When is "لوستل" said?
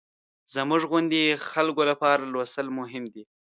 2.33-2.67